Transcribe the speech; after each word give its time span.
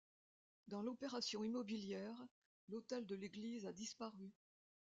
Dans 0.67 0.81
l'opération 0.81 1.43
immobilière, 1.43 2.25
l'autel 2.69 3.05
de 3.05 3.13
l'église 3.13 3.67
a 3.67 3.71
disparu. 3.71 4.33